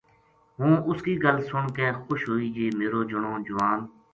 ہوں 0.59 0.75
اس 0.89 0.99
کی 1.05 1.13
گل 1.23 1.37
سن 1.49 1.65
کے 1.77 1.87
خوش 2.03 2.19
ہوئی 2.29 2.47
جے 2.55 2.67
میرو 2.77 3.01
جنو 3.09 3.33
جوان 3.45 3.79